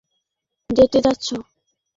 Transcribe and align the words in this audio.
তুমি 0.59 0.73
ডেটে 0.77 0.99
যাচ্ছো। 1.05 1.35